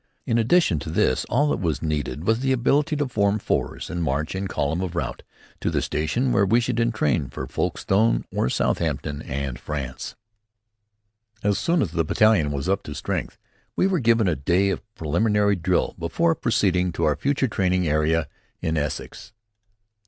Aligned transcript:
In 0.25 0.39
addition 0.39 0.79
to 0.79 0.89
this, 0.89 1.25
all 1.25 1.49
that 1.49 1.59
was 1.59 1.83
needed 1.83 2.23
was 2.25 2.39
the 2.39 2.51
ability 2.53 2.95
to 2.95 3.07
form 3.07 3.37
fours 3.37 3.87
and 3.87 4.01
march, 4.01 4.33
in 4.33 4.47
column 4.47 4.81
of 4.81 4.95
route, 4.95 5.21
to 5.59 5.69
the 5.69 5.79
station 5.79 6.31
where 6.31 6.43
we 6.43 6.59
should 6.59 6.79
entrain 6.79 7.29
for 7.29 7.45
Folkestone 7.45 8.25
or 8.31 8.49
Southampton, 8.49 9.21
and 9.21 9.59
France. 9.59 10.15
As 11.43 11.59
soon 11.59 11.83
as 11.83 11.91
the 11.91 12.03
battalion 12.03 12.51
was 12.51 12.67
up 12.67 12.81
to 12.85 12.95
strength, 12.95 13.37
we 13.75 13.85
were 13.85 13.99
given 13.99 14.27
a 14.27 14.35
day 14.35 14.71
of 14.71 14.81
preliminary 14.95 15.55
drill 15.55 15.93
before 15.99 16.33
proceeding 16.33 16.91
to 16.93 17.03
our 17.03 17.15
future 17.15 17.47
training 17.47 17.87
area 17.87 18.27
in 18.59 18.77
Essex. 18.77 19.33